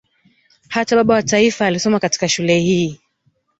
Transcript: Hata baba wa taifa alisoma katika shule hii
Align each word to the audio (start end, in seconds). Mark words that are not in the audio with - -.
Hata 0.69 0.95
baba 0.95 1.13
wa 1.13 1.23
taifa 1.23 1.67
alisoma 1.67 1.99
katika 1.99 2.29
shule 2.29 2.59
hii 2.59 3.01